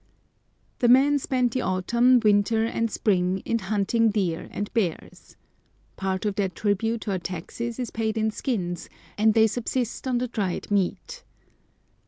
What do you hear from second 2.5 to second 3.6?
and spring in